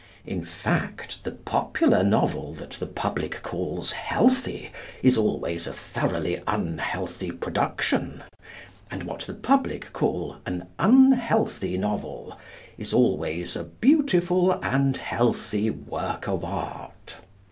In 0.25 0.43
fact, 0.43 1.23
the 1.25 1.29
popular 1.31 2.01
novel 2.03 2.53
that 2.55 2.71
the 2.71 2.87
public 2.87 3.43
calls 3.43 3.91
healthy 3.91 4.71
is 5.03 5.15
always 5.15 5.67
a 5.67 5.73
thoroughly 5.73 6.41
unhealthy 6.47 7.29
production; 7.29 8.23
and 8.89 9.03
what 9.03 9.19
the 9.19 9.35
public 9.35 9.93
call 9.93 10.37
an 10.47 10.65
unhealthy 10.79 11.77
novel 11.77 12.35
is 12.79 12.93
always 12.95 13.55
a 13.55 13.63
beautiful 13.63 14.53
and 14.63 14.97
healthy 14.97 15.69
work 15.69 16.27
of 16.27 16.43
art. 16.43 17.19